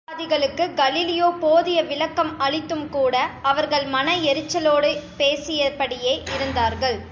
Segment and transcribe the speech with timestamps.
[0.07, 3.15] மதவாதிகளுக்குக் Galileo போதிய விளக்கம் அளித்தும்கூட,
[3.43, 7.01] அவர்கள் மன எரிச்சலோடு பேசியபடியே இருந்தார்கள்.